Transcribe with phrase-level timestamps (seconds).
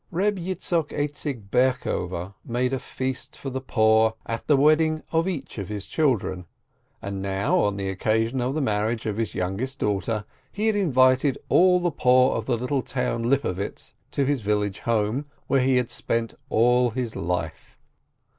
[0.09, 5.27] Reb Yitzchok Aizik Berkover had made a feast for the poor at the wedding of
[5.27, 6.45] each of his children,
[7.03, 11.37] and now, on the occasion of the marriage of his youngest daughter, he had invited
[11.49, 15.91] all the poor of the little town Lipovietz to his village home, where he had
[15.91, 17.77] spent all his life.